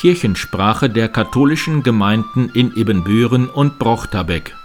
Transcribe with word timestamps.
Kirchensprache 0.00 0.88
der 0.88 1.10
katholischen 1.10 1.82
Gemeinden 1.82 2.48
in 2.54 2.74
Ibbenbüren 2.74 3.50
und 3.50 3.78
Brochterbeck. 3.78 4.56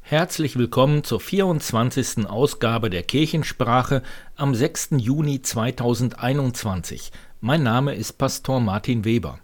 Herzlich 0.00 0.56
willkommen 0.56 1.04
zur 1.04 1.20
24. 1.20 2.26
Ausgabe 2.26 2.88
der 2.88 3.02
Kirchensprache 3.02 4.02
am 4.36 4.54
6. 4.54 4.92
Juni 4.96 5.42
2021. 5.42 7.12
Mein 7.42 7.62
Name 7.62 7.94
ist 7.94 8.14
Pastor 8.14 8.60
Martin 8.60 9.04
Weber. 9.04 9.38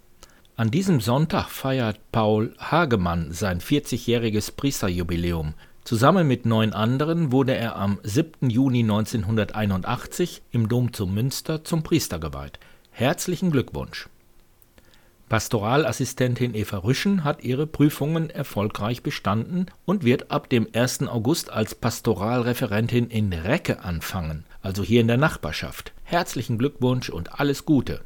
An 0.57 0.71
diesem 0.71 1.03
Sonntag 1.03 1.51
feiert 1.51 2.01
Paul 2.13 2.55
Hagemann 2.59 3.33
sein 3.33 3.61
40-jähriges 3.61 4.57
Priesterjubiläum. 4.57 5.53
Zusammen 5.91 6.29
mit 6.29 6.47
neun 6.47 6.73
anderen 6.73 7.33
wurde 7.33 7.57
er 7.57 7.75
am 7.75 7.99
7. 8.05 8.49
Juni 8.49 8.83
1981 8.83 10.41
im 10.53 10.69
Dom 10.69 10.93
zu 10.93 11.05
Münster 11.05 11.65
zum 11.65 11.83
Priester 11.83 12.21
geweiht. 12.21 12.61
Herzlichen 12.93 13.51
Glückwunsch! 13.51 14.09
Pastoralassistentin 15.29 16.55
Eva 16.55 16.77
Rüschen 16.77 17.25
hat 17.25 17.43
ihre 17.43 17.67
Prüfungen 17.67 18.31
erfolgreich 18.31 19.03
bestanden 19.03 19.67
und 19.85 20.05
wird 20.05 20.31
ab 20.31 20.49
dem 20.49 20.69
1. 20.73 21.09
August 21.09 21.51
als 21.51 21.75
Pastoralreferentin 21.75 23.11
in 23.11 23.33
Recke 23.33 23.83
anfangen, 23.83 24.45
also 24.63 24.85
hier 24.85 25.01
in 25.01 25.09
der 25.09 25.17
Nachbarschaft. 25.17 25.93
Herzlichen 26.05 26.57
Glückwunsch 26.57 27.11
und 27.11 27.41
alles 27.41 27.65
Gute! 27.67 28.03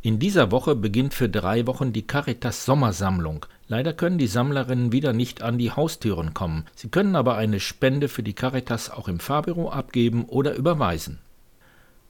In 0.00 0.20
dieser 0.20 0.52
Woche 0.52 0.76
beginnt 0.76 1.12
für 1.12 1.28
drei 1.28 1.66
Wochen 1.66 1.92
die 1.92 2.06
Caritas 2.06 2.64
Sommersammlung. 2.64 3.46
Leider 3.66 3.92
können 3.92 4.16
die 4.16 4.28
Sammlerinnen 4.28 4.92
wieder 4.92 5.12
nicht 5.12 5.42
an 5.42 5.58
die 5.58 5.72
Haustüren 5.72 6.34
kommen. 6.34 6.66
Sie 6.76 6.88
können 6.88 7.16
aber 7.16 7.36
eine 7.36 7.58
Spende 7.58 8.06
für 8.06 8.22
die 8.22 8.32
Caritas 8.32 8.90
auch 8.90 9.08
im 9.08 9.18
Fahrbüro 9.18 9.70
abgeben 9.70 10.24
oder 10.26 10.54
überweisen. 10.54 11.18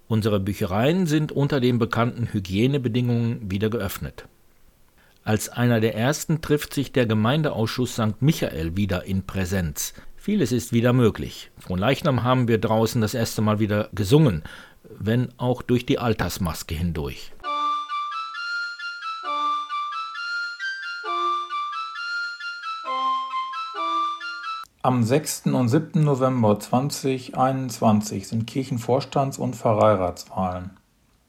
Unsere 0.06 0.38
Büchereien 0.38 1.06
sind 1.06 1.32
unter 1.32 1.60
den 1.60 1.78
bekannten 1.78 2.32
Hygienebedingungen 2.32 3.50
wieder 3.50 3.70
geöffnet. 3.70 4.26
Als 5.24 5.48
einer 5.48 5.80
der 5.80 5.94
ersten 5.94 6.40
trifft 6.42 6.74
sich 6.74 6.92
der 6.92 7.06
Gemeindeausschuss 7.06 7.94
St. 7.94 8.20
Michael 8.20 8.76
wieder 8.76 9.04
in 9.04 9.24
Präsenz. 9.24 9.94
Vieles 10.16 10.52
ist 10.52 10.72
wieder 10.72 10.92
möglich. 10.92 11.50
Von 11.58 11.78
Leichnam 11.78 12.22
haben 12.22 12.48
wir 12.48 12.58
draußen 12.58 13.00
das 13.00 13.14
erste 13.14 13.40
Mal 13.40 13.60
wieder 13.60 13.88
gesungen, 13.94 14.42
wenn 14.98 15.28
auch 15.38 15.62
durch 15.62 15.86
die 15.86 15.98
Altersmaske 15.98 16.74
hindurch. 16.74 17.32
Am 24.88 25.04
6. 25.04 25.48
und 25.48 25.68
7. 25.68 26.02
November 26.02 26.58
2021 26.58 28.26
sind 28.26 28.50
Kirchenvorstands- 28.50 29.38
und 29.38 29.54
Pfarreiratswahlen. 29.54 30.70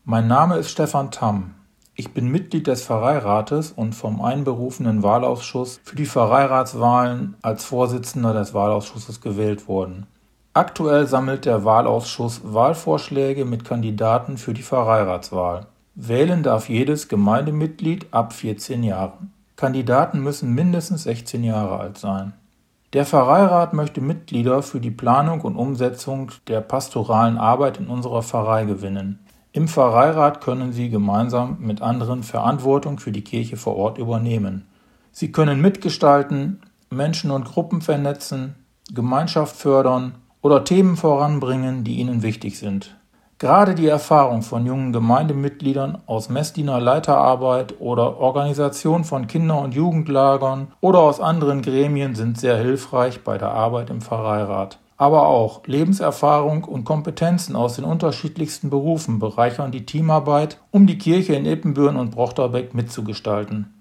Mein 0.06 0.30
Name 0.30 0.56
ist 0.56 0.72
Stefan 0.72 1.12
Tamm. 1.12 1.56
Ich 1.94 2.14
bin 2.14 2.30
Mitglied 2.30 2.68
des 2.68 2.86
Pfarreirates 2.86 3.74
und 3.74 3.96
vom 3.96 4.22
einberufenen 4.22 5.04
Wahlausschuss 5.04 5.82
für 5.84 5.98
die 5.98 6.06
Pfarreiratswahlen 6.06 7.36
als 7.42 7.66
Vorsitzender 7.66 8.32
des 8.32 8.54
Wahlausschusses 8.54 9.20
gewählt 9.20 9.68
worden. 9.68 10.08
Aktuell 10.54 11.06
sammelt 11.06 11.44
der 11.44 11.66
Wahlausschuss 11.66 12.40
Wahlvorschläge 12.46 13.44
mit 13.44 13.66
Kandidaten 13.66 14.38
für 14.38 14.54
die 14.54 14.64
Pfarreiratswahl. 14.64 15.66
Wählen 15.96 16.44
darf 16.44 16.70
jedes 16.70 17.10
Gemeindemitglied 17.10 18.08
ab 18.12 18.32
14 18.32 18.84
Jahren. 18.84 19.34
Kandidaten 19.58 20.22
müssen 20.22 20.56
mindestens 20.56 21.04
16 21.04 21.44
Jahre 21.44 21.78
alt 21.78 21.98
sein. 21.98 22.32
Der 22.94 23.06
Pfarreirat 23.06 23.74
möchte 23.74 24.02
Mitglieder 24.02 24.64
für 24.64 24.80
die 24.80 24.90
Planung 24.90 25.42
und 25.42 25.56
Umsetzung 25.56 26.32
der 26.48 26.62
pastoralen 26.62 27.38
Arbeit 27.38 27.78
in 27.78 27.88
unserer 27.88 28.24
Pfarrei 28.24 28.66
gewinnen. 28.66 29.20
Im 29.52 29.68
Pfarreirat 29.68 30.42
können 30.42 30.74
Sie 30.74 30.90
gemeinsam 30.90 31.58
mit 31.60 31.84
anderen 31.84 32.24
Verantwortung 32.24 32.98
für 32.98 33.12
die 33.12 33.24
Kirche 33.24 33.58
vor 33.58 33.76
Ort 33.76 34.00
übernehmen. 34.00 34.66
Sie 35.12 35.32
können 35.32 35.62
mitgestalten, 35.62 36.62
Menschen 36.90 37.30
und 37.30 37.46
Gruppen 37.46 37.82
vernetzen, 37.82 38.56
Gemeinschaft 38.92 39.56
fördern 39.56 40.16
oder 40.42 40.64
Themen 40.64 40.98
voranbringen, 40.98 41.84
die 41.84 41.98
Ihnen 41.98 42.24
wichtig 42.24 42.58
sind. 42.58 42.99
Gerade 43.40 43.74
die 43.74 43.88
Erfahrung 43.88 44.42
von 44.42 44.66
jungen 44.66 44.92
Gemeindemitgliedern 44.92 46.00
aus 46.08 46.28
Messdiener 46.28 46.82
Leiterarbeit 46.82 47.80
oder 47.80 48.18
Organisation 48.18 49.06
von 49.06 49.28
Kinder- 49.28 49.62
und 49.62 49.74
Jugendlagern 49.74 50.74
oder 50.82 51.00
aus 51.00 51.22
anderen 51.22 51.62
Gremien 51.62 52.16
sind 52.16 52.38
sehr 52.38 52.58
hilfreich 52.58 53.24
bei 53.24 53.38
der 53.38 53.52
Arbeit 53.52 53.92
im 53.92 54.02
Pfarreirat. 54.02 54.78
Aber 54.98 55.28
auch 55.28 55.62
Lebenserfahrung 55.68 56.66
und 56.66 56.84
Kompetenzen 56.84 57.56
aus 57.56 57.78
den 57.78 57.86
unterschiedlichsten 57.86 58.70
Berufen 58.70 59.20
bereichern 59.20 59.72
die 59.72 59.86
Teamarbeit, 59.86 60.60
um 60.72 60.86
die 60.86 60.98
Kirche 60.98 61.34
in 61.36 61.46
Ippenbüren 61.46 61.96
und 61.96 62.12
Brochterbeck 62.12 62.74
mitzugestalten. 62.74 63.79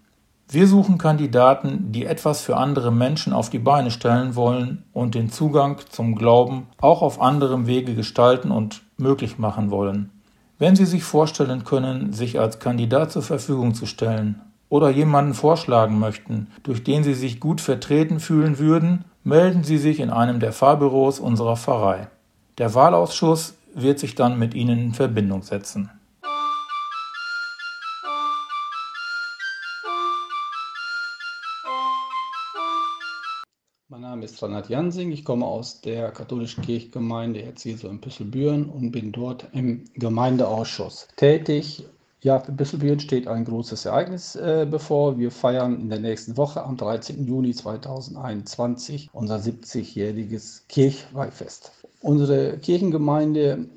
Wir 0.51 0.67
suchen 0.67 0.97
Kandidaten, 0.97 1.93
die 1.93 2.07
etwas 2.07 2.41
für 2.41 2.57
andere 2.57 2.91
Menschen 2.91 3.35
auf 3.35 3.51
die 3.51 3.59
Beine 3.59 3.91
stellen 3.91 4.35
wollen 4.35 4.83
und 4.95 5.15
den 5.15 5.29
Zugang 5.29 5.79
zum 5.91 6.15
Glauben 6.15 6.69
auch 6.79 7.03
auf 7.03 7.21
anderem 7.21 7.67
Wege 7.67 7.95
gestalten 7.95 8.51
und 8.51 8.83
möglich 8.97 9.37
machen 9.37 9.71
wollen. 9.71 10.11
Wenn 10.59 10.75
Sie 10.75 10.87
sich 10.87 11.05
vorstellen 11.05 11.65
können, 11.65 12.15
sich 12.15 12.41
als 12.41 12.61
Kandidat 12.61 13.13
zur 13.13 13.21
Verfügung 13.21 13.75
zu 13.75 13.85
stellen 13.85 14.41
oder 14.71 14.89
jemanden 14.89 15.35
vorschlagen 15.35 15.99
möchten, 15.99 16.47
durch 16.63 16.83
den 16.83 17.05
Sie 17.05 17.15
sich 17.15 17.41
gut 17.41 17.61
vertreten 17.61 18.19
fühlen 18.19 18.59
würden, 18.59 19.05
melden 19.25 19.65
Sie 19.65 19.77
sich 19.77 20.01
in 20.01 20.09
einem 20.09 20.41
der 20.41 20.55
Fahrbüros 20.55 21.21
unserer 21.21 21.57
Pfarrei. 21.57 22.09
Der 22.57 22.75
Wahlausschuss 22.75 23.55
wird 23.75 23.99
sich 23.99 24.15
dann 24.15 24.39
mit 24.39 24.55
Ihnen 24.55 24.79
in 24.79 24.95
Verbindung 24.95 25.43
setzen. 25.43 25.91
Name 34.19 34.25
ist 34.25 34.43
Ranat 34.43 34.69
Jansing, 34.69 35.13
ich 35.13 35.25
komme 35.25 35.47
aus 35.47 35.81
der 35.81 36.11
katholischen 36.11 36.65
Kirchgemeinde 36.65 37.41
Erziehung 37.41 37.93
in 37.93 38.01
Büsselbüren 38.01 38.69
und 38.69 38.91
bin 38.91 39.13
dort 39.13 39.47
im 39.53 39.85
Gemeindeausschuss 39.95 41.07
tätig. 41.15 41.85
Ja, 42.23 42.41
für 42.41 42.51
Büsselbüren 42.51 42.99
steht 42.99 43.29
ein 43.29 43.45
großes 43.45 43.85
Ereignis 43.85 44.35
äh, 44.35 44.67
bevor. 44.69 45.21
Wir 45.21 45.31
feiern 45.31 45.81
in 45.81 45.89
der 45.89 46.01
nächsten 46.01 46.37
Woche 46.37 46.65
am 46.65 46.77
13. 46.77 47.29
Juni 47.29 47.55
2021 47.55 49.09
unser 49.13 49.37
70-jähriges 49.37 50.63
Kirchweihfest. 50.69 51.71
Unsere 52.01 52.59
Kirchengemeinde 52.59 53.69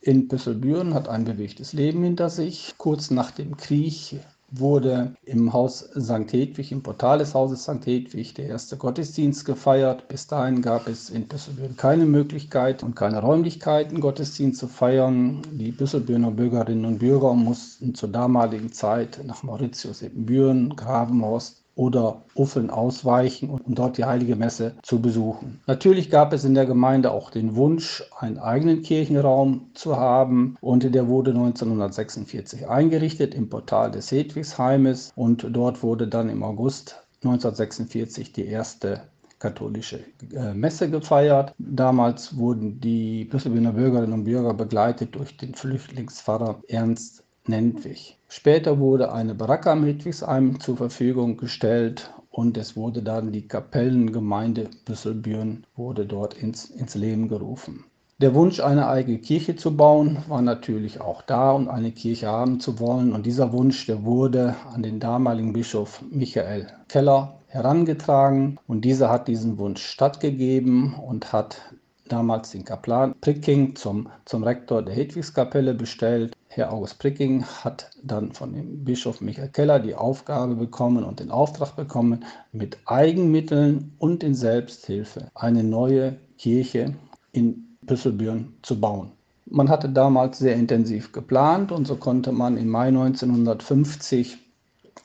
in 0.00 0.28
Büsselbüren 0.28 0.94
hat 0.94 1.08
ein 1.08 1.24
bewegtes 1.24 1.72
Leben 1.72 2.04
hinter 2.04 2.30
sich. 2.30 2.74
Kurz 2.78 3.10
nach 3.10 3.32
dem 3.32 3.56
Krieg 3.56 4.20
wurde 4.50 5.14
im 5.24 5.52
Haus 5.52 5.80
St. 5.80 6.32
Hedwig, 6.32 6.72
im 6.72 6.82
Portal 6.82 7.18
des 7.18 7.34
Hauses 7.34 7.62
St. 7.64 7.84
Hedwig, 7.84 8.34
der 8.34 8.46
erste 8.46 8.76
Gottesdienst 8.76 9.44
gefeiert. 9.44 10.08
Bis 10.08 10.26
dahin 10.26 10.62
gab 10.62 10.88
es 10.88 11.10
in 11.10 11.28
Büsselbüren 11.28 11.76
keine 11.76 12.06
Möglichkeit 12.06 12.82
und 12.82 12.96
keine 12.96 13.20
Räumlichkeiten, 13.20 14.00
Gottesdienst 14.00 14.58
zu 14.58 14.68
feiern. 14.68 15.42
Die 15.52 15.72
Büsselbürner 15.72 16.30
Bürgerinnen 16.30 16.86
und 16.86 16.98
Bürger 16.98 17.34
mussten 17.34 17.94
zur 17.94 18.08
damaligen 18.08 18.72
Zeit 18.72 19.20
nach 19.24 19.42
Mauritius, 19.42 20.02
Ebenbüren, 20.02 20.74
Gravenhorst 20.76 21.64
oder 21.78 22.22
Uffeln 22.34 22.70
ausweichen, 22.70 23.48
um 23.50 23.74
dort 23.74 23.98
die 23.98 24.04
heilige 24.04 24.34
Messe 24.34 24.74
zu 24.82 25.00
besuchen. 25.00 25.60
Natürlich 25.68 26.10
gab 26.10 26.32
es 26.32 26.44
in 26.44 26.54
der 26.54 26.66
Gemeinde 26.66 27.12
auch 27.12 27.30
den 27.30 27.54
Wunsch, 27.54 28.02
einen 28.18 28.38
eigenen 28.38 28.82
Kirchenraum 28.82 29.70
zu 29.74 29.96
haben 29.96 30.56
und 30.60 30.92
der 30.92 31.06
wurde 31.06 31.30
1946 31.30 32.68
eingerichtet 32.68 33.32
im 33.32 33.48
Portal 33.48 33.92
des 33.92 34.10
Hedwigsheimes 34.10 35.12
und 35.14 35.46
dort 35.50 35.84
wurde 35.84 36.08
dann 36.08 36.28
im 36.28 36.42
August 36.42 36.96
1946 37.22 38.32
die 38.32 38.46
erste 38.46 39.02
katholische 39.38 40.00
äh, 40.34 40.54
Messe 40.54 40.90
gefeiert. 40.90 41.54
Damals 41.58 42.36
wurden 42.36 42.80
die 42.80 43.24
Büsselbühner 43.24 43.72
Bürgerinnen 43.72 44.14
und 44.14 44.24
Bürger 44.24 44.52
begleitet 44.52 45.14
durch 45.14 45.36
den 45.36 45.54
Flüchtlingspfarrer 45.54 46.60
Ernst 46.66 47.22
Nentwich. 47.46 48.17
Später 48.28 48.78
wurde 48.78 49.12
eine 49.12 49.34
Baracke 49.34 49.70
am 49.70 49.84
Hedwigsheim 49.84 50.60
zur 50.60 50.76
Verfügung 50.76 51.38
gestellt 51.38 52.12
und 52.30 52.56
es 52.58 52.76
wurde 52.76 53.02
dann 53.02 53.32
die 53.32 53.48
Kapellengemeinde 53.48 54.68
Büsselbüren 54.84 55.66
wurde 55.74 56.06
dort 56.06 56.34
ins, 56.34 56.66
ins 56.66 56.94
Leben 56.94 57.28
gerufen. 57.28 57.84
Der 58.20 58.34
Wunsch, 58.34 58.60
eine 58.60 58.88
eigene 58.88 59.18
Kirche 59.18 59.54
zu 59.54 59.76
bauen, 59.76 60.18
war 60.26 60.42
natürlich 60.42 61.00
auch 61.00 61.22
da 61.22 61.52
und 61.52 61.68
eine 61.68 61.92
Kirche 61.92 62.26
haben 62.26 62.58
zu 62.58 62.80
wollen. 62.80 63.12
Und 63.12 63.26
dieser 63.26 63.52
Wunsch, 63.52 63.86
der 63.86 64.04
wurde 64.04 64.56
an 64.74 64.82
den 64.82 64.98
damaligen 64.98 65.52
Bischof 65.52 66.02
Michael 66.10 66.66
Keller 66.88 67.38
herangetragen. 67.46 68.58
Und 68.66 68.84
dieser 68.84 69.08
hat 69.08 69.28
diesen 69.28 69.56
Wunsch 69.58 69.86
stattgegeben 69.86 70.94
und 70.94 71.32
hat 71.32 71.60
damals 72.08 72.50
den 72.50 72.64
Kaplan 72.64 73.14
Pricking 73.20 73.76
zum, 73.76 74.08
zum 74.24 74.42
Rektor 74.42 74.82
der 74.82 74.94
Hedwigskapelle 74.94 75.74
bestellt. 75.74 76.34
Herr 76.48 76.72
August 76.72 76.98
Pricking 76.98 77.44
hat 77.44 77.90
dann 78.02 78.32
von 78.32 78.52
dem 78.52 78.84
Bischof 78.84 79.20
Michael 79.20 79.48
Keller 79.48 79.78
die 79.78 79.94
Aufgabe 79.94 80.54
bekommen 80.54 81.04
und 81.04 81.20
den 81.20 81.30
Auftrag 81.30 81.76
bekommen, 81.76 82.24
mit 82.52 82.78
Eigenmitteln 82.86 83.92
und 83.98 84.22
in 84.22 84.34
Selbsthilfe 84.34 85.30
eine 85.34 85.62
neue 85.62 86.16
Kirche 86.38 86.94
in 87.32 87.76
Püsselbüren 87.86 88.54
zu 88.62 88.80
bauen. 88.80 89.12
Man 89.46 89.68
hatte 89.68 89.88
damals 89.88 90.38
sehr 90.38 90.56
intensiv 90.56 91.12
geplant 91.12 91.72
und 91.72 91.86
so 91.86 91.96
konnte 91.96 92.32
man 92.32 92.56
im 92.56 92.68
Mai 92.68 92.88
1950 92.88 94.38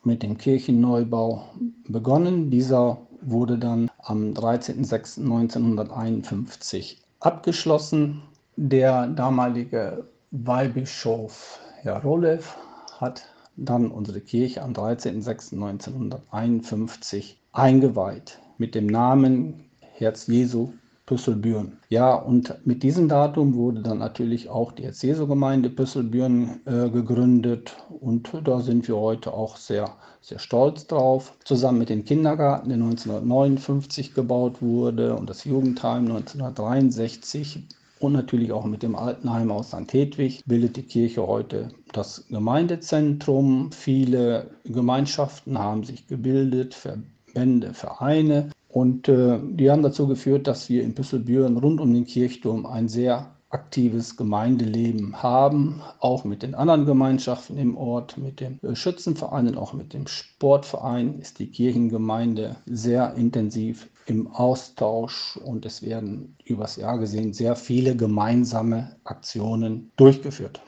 mit 0.04 0.24
dem 0.24 0.38
Kirchenneubau 0.38 1.46
begonnen. 1.88 2.50
Dieser 2.50 2.98
wurde 3.30 3.58
dann 3.58 3.90
am 4.00 4.34
13.06.1951 4.34 6.98
abgeschlossen. 7.20 8.24
Der 8.56 9.08
damalige 9.08 10.08
Weihbischof 10.32 11.60
Herr 11.82 12.02
Rolev 12.04 12.56
hat 13.00 13.26
dann 13.56 13.92
unsere 13.92 14.20
Kirche 14.22 14.62
am 14.62 14.74
13.06.1951 14.74 17.36
eingeweiht 17.52 18.40
mit 18.58 18.76
dem 18.76 18.86
Namen 18.88 19.70
Herz 19.80 20.28
Jesu 20.28 20.74
Püsselbüren. 21.06 21.80
Ja, 21.90 22.16
und 22.16 22.56
mit 22.66 22.82
diesem 22.82 23.10
Datum 23.10 23.56
wurde 23.56 23.82
dann 23.82 24.00
natürlich 24.00 24.50
auch 24.50 24.72
die 24.72 24.84
Herz-Jesu-Gemeinde 24.84 25.70
Püsselbüren 25.70 26.62
äh, 26.66 26.90
gegründet 26.90 27.76
und 28.00 28.32
da 28.46 28.62
sind 28.62 28.88
wir 28.88 28.96
heute 28.96 29.34
auch 29.34 29.58
sehr, 29.58 29.98
sehr 30.22 30.40
stolz 30.40 30.88
drauf. 30.88 31.38
Zusammen 31.44 31.80
mit 31.80 31.90
dem 31.90 32.06
Kindergarten, 32.06 32.70
der 32.70 32.78
1959 32.78 34.14
gebaut 34.14 34.62
wurde 34.62 35.16
und 35.16 35.30
das 35.30 35.44
Jugendheim 35.44 36.06
1963 36.06 37.68
und 38.00 38.14
natürlich 38.14 38.52
auch 38.52 38.66
mit 38.66 38.84
dem 38.84 38.96
Altenheim 38.96 39.52
aus 39.52 39.70
St. 39.70 39.92
Hedwig 39.92 40.44
bildet 40.46 40.78
die 40.78 40.84
Kirche 40.84 41.26
heute 41.28 41.70
das 41.92 42.26
Gemeindezentrum. 42.30 43.72
Viele 43.72 44.52
Gemeinschaften 44.66 45.58
haben 45.58 45.84
sich 45.84 46.08
gebildet, 46.08 46.74
Verbände, 46.74 47.74
Vereine 47.74 48.50
und 48.74 49.08
äh, 49.08 49.38
die 49.52 49.70
haben 49.70 49.84
dazu 49.84 50.08
geführt, 50.08 50.48
dass 50.48 50.68
wir 50.68 50.82
in 50.82 50.96
Püsselbüren 50.96 51.58
rund 51.58 51.80
um 51.80 51.94
den 51.94 52.06
Kirchturm 52.06 52.66
ein 52.66 52.90
sehr 52.90 53.30
aktives 53.52 54.18
Gemeindeleben 54.18 55.22
haben, 55.22 55.84
auch 56.00 56.24
mit 56.24 56.42
den 56.42 56.56
anderen 56.56 56.88
Gemeinschaften 56.88 57.60
im 57.60 57.78
Ort, 57.78 58.18
mit 58.18 58.40
dem 58.40 58.58
äh, 58.64 58.76
Schützenverein 58.76 59.48
und 59.48 59.58
auch 59.58 59.74
mit 59.74 59.94
dem 59.94 60.08
Sportverein 60.08 61.20
ist 61.20 61.38
die 61.38 61.52
Kirchengemeinde 61.52 62.56
sehr 62.66 63.14
intensiv 63.14 63.90
im 64.08 64.28
Austausch 64.32 65.38
und 65.38 65.68
es 65.68 65.84
werden 65.84 66.36
übers 66.44 66.76
Jahr 66.76 66.98
gesehen 66.98 67.32
sehr 67.32 67.56
viele 67.56 67.96
gemeinsame 67.96 68.96
Aktionen 69.04 69.92
durchgeführt. 69.98 70.62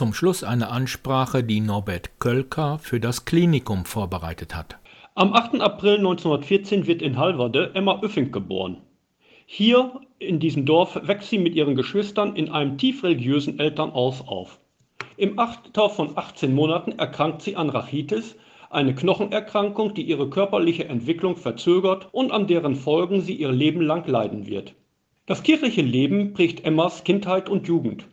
Zum 0.00 0.14
Schluss 0.14 0.42
eine 0.44 0.70
Ansprache, 0.70 1.44
die 1.44 1.60
Norbert 1.60 2.18
Kölker 2.20 2.78
für 2.78 3.00
das 3.00 3.26
Klinikum 3.26 3.84
vorbereitet 3.84 4.56
hat. 4.56 4.78
Am 5.14 5.34
8. 5.34 5.60
April 5.60 5.98
1914 5.98 6.86
wird 6.86 7.02
in 7.02 7.18
Halverde 7.18 7.72
Emma 7.74 8.00
Öffing 8.00 8.32
geboren. 8.32 8.78
Hier 9.44 10.00
in 10.18 10.40
diesem 10.40 10.64
Dorf 10.64 10.98
wächst 11.06 11.28
sie 11.28 11.36
mit 11.36 11.54
ihren 11.54 11.74
Geschwistern 11.74 12.34
in 12.34 12.48
einem 12.48 12.78
tief 12.78 13.04
religiösen 13.04 13.58
Elternhaus 13.58 14.26
auf. 14.26 14.58
Im 15.18 15.38
Alter 15.38 15.90
von 15.90 16.16
18 16.16 16.54
Monaten 16.54 16.92
erkrankt 16.92 17.42
sie 17.42 17.56
an 17.56 17.68
Rachitis, 17.68 18.36
eine 18.70 18.94
Knochenerkrankung, 18.94 19.92
die 19.92 20.04
ihre 20.04 20.30
körperliche 20.30 20.88
Entwicklung 20.88 21.36
verzögert 21.36 22.08
und 22.10 22.32
an 22.32 22.46
deren 22.46 22.74
Folgen 22.74 23.20
sie 23.20 23.34
ihr 23.34 23.52
Leben 23.52 23.82
lang 23.82 24.06
leiden 24.06 24.46
wird. 24.46 24.74
Das 25.26 25.42
kirchliche 25.42 25.82
Leben 25.82 26.32
prägt 26.32 26.64
Emmas 26.64 27.04
Kindheit 27.04 27.50
und 27.50 27.68
Jugend 27.68 28.06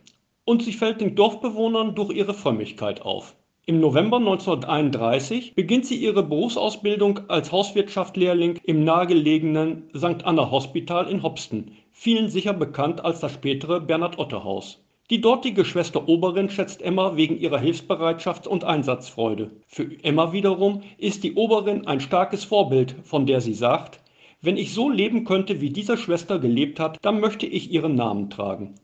und 0.48 0.62
sie 0.62 0.72
fällt 0.72 1.02
den 1.02 1.14
Dorfbewohnern 1.14 1.94
durch 1.94 2.10
ihre 2.16 2.32
Frömmigkeit 2.32 3.02
auf. 3.02 3.36
Im 3.66 3.80
November 3.80 4.16
1931 4.16 5.54
beginnt 5.54 5.84
sie 5.84 5.96
ihre 5.96 6.22
Berufsausbildung 6.22 7.20
als 7.28 7.52
Hauswirtschaftslehrling 7.52 8.58
im 8.64 8.82
nahegelegenen 8.82 9.90
St. 9.94 10.24
Anna 10.24 10.50
Hospital 10.50 11.06
in 11.10 11.22
Hopsten, 11.22 11.72
vielen 11.92 12.30
sicher 12.30 12.54
bekannt 12.54 13.04
als 13.04 13.20
das 13.20 13.34
spätere 13.34 13.78
Bernhard-Otte-Haus. 13.82 14.82
Die 15.10 15.20
dortige 15.20 15.66
Schwester 15.66 16.08
Oberin 16.08 16.48
schätzt 16.48 16.80
Emma 16.80 17.14
wegen 17.14 17.38
ihrer 17.38 17.58
Hilfsbereitschaft 17.58 18.46
und 18.46 18.64
Einsatzfreude. 18.64 19.50
Für 19.66 19.86
Emma 20.02 20.32
wiederum 20.32 20.80
ist 20.96 21.24
die 21.24 21.34
Oberin 21.34 21.86
ein 21.86 22.00
starkes 22.00 22.44
Vorbild, 22.44 22.96
von 23.04 23.26
der 23.26 23.42
sie 23.42 23.52
sagt, 23.52 24.00
wenn 24.40 24.56
ich 24.56 24.72
so 24.72 24.88
leben 24.88 25.24
könnte, 25.24 25.60
wie 25.60 25.68
diese 25.68 25.98
Schwester 25.98 26.38
gelebt 26.38 26.80
hat, 26.80 26.96
dann 27.02 27.20
möchte 27.20 27.44
ich 27.44 27.70
ihren 27.70 27.96
Namen 27.96 28.30
tragen. 28.30 28.76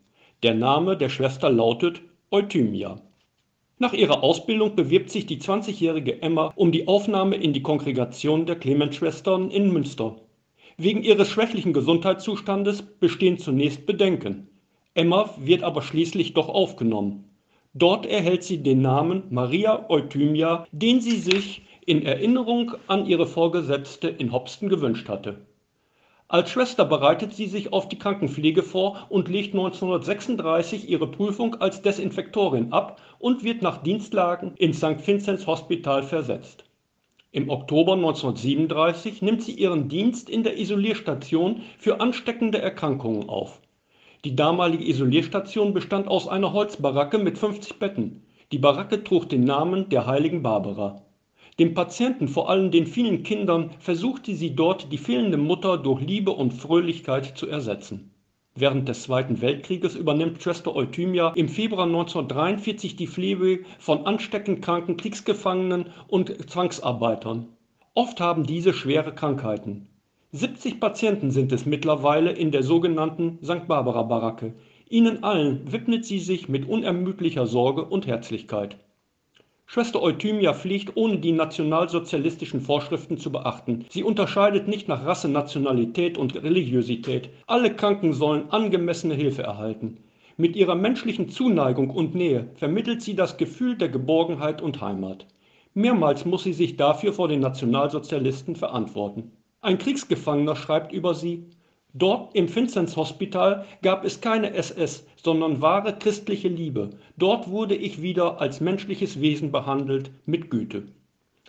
Der 0.44 0.52
Name 0.52 0.94
der 0.98 1.08
Schwester 1.08 1.48
lautet 1.48 2.02
Euthymia. 2.30 3.00
Nach 3.78 3.94
ihrer 3.94 4.22
Ausbildung 4.22 4.76
bewirbt 4.76 5.08
sich 5.08 5.24
die 5.24 5.38
20-jährige 5.38 6.20
Emma 6.20 6.52
um 6.54 6.70
die 6.70 6.86
Aufnahme 6.86 7.36
in 7.36 7.54
die 7.54 7.62
Kongregation 7.62 8.44
der 8.44 8.56
Clemensschwestern 8.56 9.50
in 9.50 9.72
Münster. 9.72 10.16
Wegen 10.76 11.02
ihres 11.02 11.30
schwächlichen 11.30 11.72
Gesundheitszustandes 11.72 12.82
bestehen 12.82 13.38
zunächst 13.38 13.86
Bedenken. 13.86 14.48
Emma 14.92 15.30
wird 15.38 15.62
aber 15.62 15.80
schließlich 15.80 16.34
doch 16.34 16.50
aufgenommen. 16.50 17.24
Dort 17.72 18.04
erhält 18.04 18.42
sie 18.44 18.62
den 18.62 18.82
Namen 18.82 19.22
Maria 19.30 19.88
Euthymia, 19.88 20.66
den 20.72 21.00
sie 21.00 21.16
sich 21.16 21.62
in 21.86 22.04
Erinnerung 22.04 22.72
an 22.86 23.06
ihre 23.06 23.26
Vorgesetzte 23.26 24.08
in 24.08 24.30
Hopsten 24.30 24.68
gewünscht 24.68 25.08
hatte 25.08 25.46
als 26.34 26.50
Schwester 26.50 26.84
bereitet 26.84 27.32
sie 27.32 27.46
sich 27.46 27.72
auf 27.72 27.88
die 27.88 27.96
Krankenpflege 27.96 28.64
vor 28.64 29.06
und 29.08 29.28
legt 29.28 29.54
1936 29.54 30.88
ihre 30.88 31.06
Prüfung 31.06 31.54
als 31.60 31.80
Desinfektorin 31.80 32.72
ab 32.72 33.00
und 33.20 33.44
wird 33.44 33.62
nach 33.62 33.84
Dienstlagen 33.84 34.56
ins 34.56 34.78
St. 34.78 35.06
Vinzenz 35.06 35.46
Hospital 35.46 36.02
versetzt. 36.02 36.64
Im 37.30 37.50
Oktober 37.50 37.92
1937 37.92 39.22
nimmt 39.22 39.44
sie 39.44 39.52
ihren 39.52 39.88
Dienst 39.88 40.28
in 40.28 40.42
der 40.42 40.58
Isolierstation 40.58 41.62
für 41.78 42.00
ansteckende 42.00 42.60
Erkrankungen 42.60 43.28
auf. 43.28 43.60
Die 44.24 44.34
damalige 44.34 44.88
Isolierstation 44.88 45.72
bestand 45.72 46.08
aus 46.08 46.26
einer 46.26 46.52
Holzbaracke 46.52 47.18
mit 47.18 47.38
50 47.38 47.78
Betten. 47.78 48.24
Die 48.50 48.58
Baracke 48.58 49.04
trug 49.04 49.28
den 49.28 49.44
Namen 49.44 49.88
der 49.88 50.06
heiligen 50.06 50.42
Barbara 50.42 51.00
dem 51.58 51.74
Patienten, 51.74 52.26
vor 52.26 52.50
allem 52.50 52.70
den 52.70 52.86
vielen 52.86 53.22
Kindern, 53.22 53.70
versuchte 53.78 54.34
sie 54.34 54.56
dort 54.56 54.92
die 54.92 54.98
fehlende 54.98 55.36
Mutter 55.36 55.78
durch 55.78 56.00
Liebe 56.00 56.32
und 56.32 56.52
Fröhlichkeit 56.52 57.38
zu 57.38 57.46
ersetzen. 57.46 58.10
Während 58.56 58.88
des 58.88 59.02
Zweiten 59.02 59.40
Weltkrieges 59.40 59.96
übernimmt 59.96 60.42
Schwester 60.42 60.74
Euthymia 60.74 61.32
im 61.34 61.48
Februar 61.48 61.86
1943 61.86 62.96
die 62.96 63.08
Pflege 63.08 63.64
von 63.78 64.06
ansteckend 64.06 64.62
kranken 64.62 64.96
Kriegsgefangenen 64.96 65.86
und 66.08 66.50
Zwangsarbeitern. 66.50 67.48
Oft 67.94 68.20
haben 68.20 68.44
diese 68.44 68.72
schwere 68.72 69.12
Krankheiten. 69.12 69.88
70 70.32 70.80
Patienten 70.80 71.30
sind 71.30 71.52
es 71.52 71.66
mittlerweile 71.66 72.32
in 72.32 72.50
der 72.50 72.64
sogenannten 72.64 73.38
St. 73.44 73.68
Barbara 73.68 74.02
Baracke. 74.02 74.54
Ihnen 74.88 75.22
allen 75.22 75.72
widmet 75.72 76.04
sie 76.04 76.18
sich 76.18 76.48
mit 76.48 76.68
unermüdlicher 76.68 77.46
Sorge 77.46 77.84
und 77.84 78.08
Herzlichkeit. 78.08 78.76
Schwester 79.66 80.02
Euthymia 80.02 80.52
fliegt, 80.52 80.96
ohne 80.96 81.18
die 81.18 81.32
nationalsozialistischen 81.32 82.60
Vorschriften 82.60 83.18
zu 83.18 83.32
beachten. 83.32 83.86
Sie 83.88 84.02
unterscheidet 84.02 84.68
nicht 84.68 84.88
nach 84.88 85.04
Rasse, 85.04 85.28
Nationalität 85.28 86.16
und 86.18 86.34
Religiosität. 86.34 87.30
Alle 87.46 87.74
Kranken 87.74 88.12
sollen 88.12 88.50
angemessene 88.50 89.14
Hilfe 89.14 89.42
erhalten. 89.42 89.98
Mit 90.36 90.54
ihrer 90.54 90.74
menschlichen 90.74 91.28
Zuneigung 91.28 91.90
und 91.90 92.14
Nähe 92.14 92.50
vermittelt 92.54 93.02
sie 93.02 93.14
das 93.14 93.36
Gefühl 93.36 93.76
der 93.76 93.88
Geborgenheit 93.88 94.62
und 94.62 94.80
Heimat. 94.80 95.26
Mehrmals 95.74 96.24
muss 96.24 96.44
sie 96.44 96.52
sich 96.52 96.76
dafür 96.76 97.12
vor 97.12 97.28
den 97.28 97.40
Nationalsozialisten 97.40 98.56
verantworten. 98.56 99.32
Ein 99.60 99.78
Kriegsgefangener 99.78 100.56
schreibt 100.56 100.92
über 100.92 101.14
sie 101.14 101.46
Dort 101.96 102.34
im 102.34 102.52
Vinzenz-Hospital 102.52 103.66
gab 103.82 104.04
es 104.04 104.20
keine 104.20 104.52
SS, 104.52 105.06
sondern 105.14 105.62
wahre 105.62 105.96
christliche 105.96 106.48
Liebe. 106.48 106.90
Dort 107.16 107.48
wurde 107.48 107.76
ich 107.76 108.02
wieder 108.02 108.40
als 108.40 108.60
menschliches 108.60 109.20
Wesen 109.20 109.52
behandelt, 109.52 110.10
mit 110.26 110.50
Güte. 110.50 110.88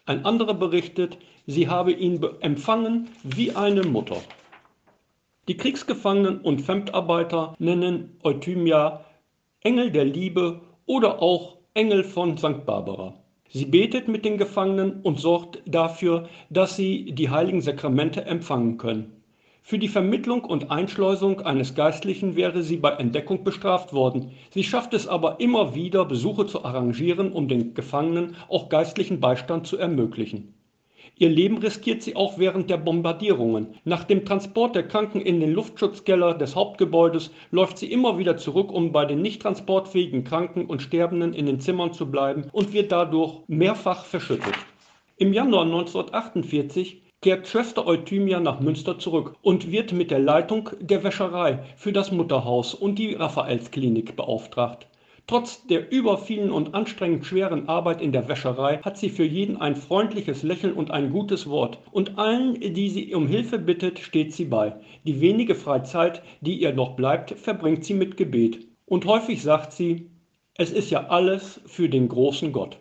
Ein 0.06 0.24
anderer 0.24 0.54
berichtet, 0.54 1.18
sie 1.48 1.68
habe 1.68 1.94
ihn 1.94 2.24
empfangen 2.42 3.10
wie 3.24 3.56
eine 3.56 3.82
Mutter. 3.82 4.18
Die 5.48 5.58
Kriegsgefangenen 5.58 6.42
und 6.42 6.62
Fremdarbeiter 6.62 7.56
nennen 7.58 8.16
Euthymia 8.24 9.04
Engel 9.62 9.90
der 9.90 10.06
Liebe 10.06 10.62
oder 10.86 11.24
auch 11.24 11.58
Engel 11.74 12.04
von 12.04 12.38
St. 12.38 12.68
Barbara. 12.68 13.16
Sie 13.50 13.66
betet 13.66 14.08
mit 14.08 14.26
den 14.26 14.38
Gefangenen 14.38 15.02
und 15.02 15.20
sorgt 15.20 15.64
dafür, 15.66 16.30
dass 16.52 16.76
sie 16.76 17.14
die 17.14 17.32
heiligen 17.32 17.62
Sakramente 17.62 18.26
empfangen 18.26 18.78
können. 18.78 19.15
Für 19.68 19.80
die 19.80 19.88
Vermittlung 19.88 20.44
und 20.46 20.70
Einschleusung 20.70 21.42
eines 21.42 21.74
Geistlichen 21.74 22.36
wäre 22.36 22.62
sie 22.62 22.78
bei 22.78 22.92
Entdeckung 22.92 23.44
bestraft 23.44 23.94
worden. 23.94 24.30
Sie 24.52 24.64
schafft 24.64 24.94
es 24.94 25.08
aber 25.08 25.40
immer 25.40 25.74
wieder, 25.74 26.06
Besuche 26.06 26.46
zu 26.46 26.64
arrangieren, 26.64 27.32
um 27.32 27.48
den 27.48 27.74
Gefangenen 27.74 28.36
auch 28.48 28.70
geistlichen 28.70 29.20
Beistand 29.20 29.66
zu 29.66 29.80
ermöglichen. 29.80 30.54
Ihr 31.18 31.30
Leben 31.30 31.58
riskiert 31.58 32.04
sie 32.04 32.16
auch 32.16 32.38
während 32.38 32.70
der 32.70 32.78
Bombardierungen. 32.78 33.70
Nach 33.86 34.04
dem 34.04 34.24
Transport 34.24 34.76
der 34.76 34.88
Kranken 34.88 35.20
in 35.20 35.40
den 35.40 35.54
Luftschutzkeller 35.54 36.36
des 36.36 36.56
Hauptgebäudes 36.56 37.32
läuft 37.50 37.80
sie 37.80 37.92
immer 37.92 38.20
wieder 38.20 38.38
zurück, 38.38 38.72
um 38.72 38.92
bei 38.92 39.06
den 39.06 39.24
nicht 39.24 39.42
transportfähigen 39.42 40.26
Kranken 40.26 40.68
und 40.68 40.84
Sterbenden 40.84 41.34
in 41.34 41.48
den 41.48 41.60
Zimmern 41.60 41.92
zu 41.92 42.12
bleiben 42.12 42.46
und 42.52 42.72
wird 42.72 42.92
dadurch 42.92 43.40
mehrfach 43.48 44.06
verschüttet. 44.06 44.54
Im 45.18 45.34
Januar 45.34 45.64
1948 45.64 47.02
kehrt 47.26 47.48
Schwester 47.48 47.88
Euthymia 47.88 48.40
nach 48.40 48.60
Münster 48.60 49.00
zurück 49.00 49.34
und 49.42 49.72
wird 49.72 49.92
mit 49.92 50.12
der 50.12 50.20
Leitung 50.20 50.70
der 50.80 51.04
Wäscherei 51.04 51.58
für 51.76 51.92
das 51.92 52.12
Mutterhaus 52.12 52.76
und 52.76 53.00
die 53.00 53.16
Raphaelsklinik 53.16 54.16
beauftragt. 54.16 54.86
Trotz 55.26 55.66
der 55.66 55.92
über 55.92 56.20
vielen 56.20 56.52
und 56.52 56.76
anstrengend 56.76 57.26
schweren 57.26 57.68
Arbeit 57.68 58.00
in 58.00 58.12
der 58.12 58.28
Wäscherei 58.28 58.78
hat 58.84 59.00
sie 59.00 59.10
für 59.10 59.24
jeden 59.24 59.58
ein 59.58 59.76
freundliches 59.76 60.44
Lächeln 60.44 60.74
und 60.74 60.92
ein 60.92 61.10
gutes 61.10 61.50
Wort. 61.50 61.80
Und 61.92 62.20
allen, 62.20 62.60
die 62.60 62.90
sie 62.90 63.16
um 63.16 63.28
Hilfe 63.28 63.58
bittet, 63.58 63.98
steht 63.98 64.32
sie 64.32 64.46
bei. 64.46 64.76
Die 65.04 65.20
wenige 65.20 65.56
Freizeit, 65.56 66.22
die 66.42 66.62
ihr 66.62 66.74
noch 66.74 66.96
bleibt, 66.96 67.32
verbringt 67.32 67.86
sie 67.86 67.96
mit 67.96 68.18
Gebet. 68.18 68.68
Und 68.86 69.08
häufig 69.08 69.42
sagt 69.42 69.74
sie, 69.74 70.12
es 70.54 70.70
ist 70.70 70.92
ja 70.92 71.08
alles 71.08 71.60
für 71.66 71.90
den 71.90 72.08
großen 72.08 72.52
Gott. 72.52 72.78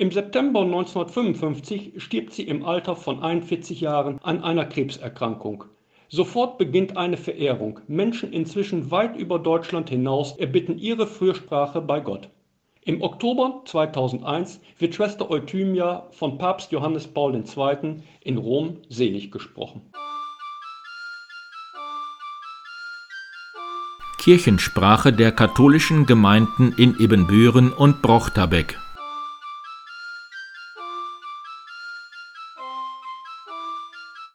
Im 0.00 0.10
September 0.10 0.62
1955 0.62 2.02
stirbt 2.02 2.32
sie 2.32 2.44
im 2.44 2.64
Alter 2.64 2.96
von 2.96 3.22
41 3.22 3.82
Jahren 3.82 4.18
an 4.22 4.42
einer 4.42 4.64
Krebserkrankung. 4.64 5.64
Sofort 6.08 6.56
beginnt 6.56 6.96
eine 6.96 7.18
Verehrung. 7.18 7.80
Menschen 7.86 8.32
inzwischen 8.32 8.90
weit 8.90 9.14
über 9.18 9.38
Deutschland 9.38 9.90
hinaus 9.90 10.38
erbitten 10.38 10.78
ihre 10.78 11.06
Fürsprache 11.06 11.82
bei 11.82 12.00
Gott. 12.00 12.30
Im 12.82 13.02
Oktober 13.02 13.60
2001 13.66 14.62
wird 14.78 14.94
Schwester 14.94 15.30
Euthymia 15.30 16.06
von 16.12 16.38
Papst 16.38 16.72
Johannes 16.72 17.06
Paul 17.06 17.34
II. 17.34 17.96
in 18.22 18.38
Rom 18.38 18.78
selig 18.88 19.30
gesprochen. 19.30 19.82
Kirchensprache 24.18 25.12
der 25.12 25.32
katholischen 25.32 26.06
Gemeinden 26.06 26.74
in 26.78 26.96
Ebenbüren 26.98 27.70
und 27.70 28.00
Brochterbeck 28.00 28.78